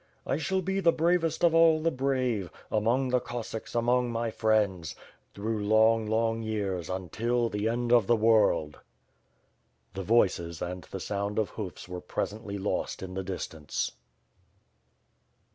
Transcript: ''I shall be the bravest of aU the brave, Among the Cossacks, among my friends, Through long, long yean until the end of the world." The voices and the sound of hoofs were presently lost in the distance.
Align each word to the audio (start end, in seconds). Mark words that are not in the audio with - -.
''I 0.25 0.37
shall 0.37 0.63
be 0.63 0.79
the 0.79 0.91
bravest 0.91 1.43
of 1.43 1.53
aU 1.53 1.79
the 1.79 1.91
brave, 1.91 2.49
Among 2.71 3.09
the 3.09 3.19
Cossacks, 3.19 3.75
among 3.75 4.11
my 4.11 4.31
friends, 4.31 4.95
Through 5.35 5.63
long, 5.63 6.07
long 6.07 6.41
yean 6.41 6.81
until 6.89 7.49
the 7.49 7.67
end 7.69 7.93
of 7.93 8.07
the 8.07 8.15
world." 8.15 8.79
The 9.93 10.01
voices 10.01 10.59
and 10.59 10.81
the 10.85 10.99
sound 10.99 11.37
of 11.37 11.49
hoofs 11.51 11.87
were 11.87 12.01
presently 12.01 12.57
lost 12.57 13.03
in 13.03 13.13
the 13.13 13.23
distance. 13.23 13.91